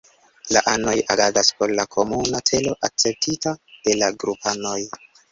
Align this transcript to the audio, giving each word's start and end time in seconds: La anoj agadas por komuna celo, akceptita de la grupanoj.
La 0.55 0.61
anoj 0.69 0.93
agadas 1.15 1.49
por 1.59 1.73
komuna 1.95 2.39
celo, 2.51 2.73
akceptita 2.87 3.53
de 3.89 3.95
la 3.99 4.09
grupanoj. 4.25 4.73